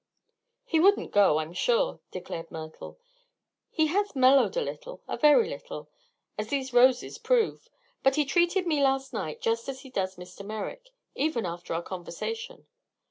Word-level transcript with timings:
"He 0.65 0.79
wouldn't 0.79 1.11
go, 1.11 1.37
I'm 1.37 1.53
sure," 1.53 1.99
declared 2.09 2.49
Myrtle. 2.49 2.97
"He 3.69 3.85
has 3.85 4.15
mellowed 4.15 4.57
a 4.57 4.61
little 4.61 5.03
a 5.07 5.15
very 5.15 5.47
little 5.47 5.91
as 6.39 6.47
these 6.47 6.73
roses 6.73 7.19
prove. 7.19 7.69
But 8.01 8.15
he 8.15 8.25
treated 8.25 8.65
me 8.65 8.81
last 8.81 9.13
night 9.13 9.41
just 9.41 9.69
as 9.69 9.81
he 9.81 9.91
does 9.91 10.15
Mr. 10.15 10.43
Merrick, 10.43 10.89
even 11.13 11.45
after 11.45 11.75
our 11.75 11.83
conversation. 11.83 12.65